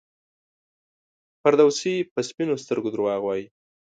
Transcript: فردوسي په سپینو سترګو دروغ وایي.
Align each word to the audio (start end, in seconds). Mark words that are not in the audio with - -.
فردوسي 1.41 1.95
په 2.13 2.19
سپینو 2.29 2.55
سترګو 2.63 2.89
دروغ 2.93 3.09
وایي. 3.23 3.45